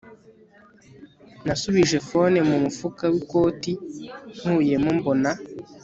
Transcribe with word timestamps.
Nasubije 1.45 1.97
phone 2.07 2.37
mu 2.49 2.57
mufuka 2.65 3.03
wikoti 3.13 3.71
nkuyemo 4.39 4.89
mbona 4.97 5.31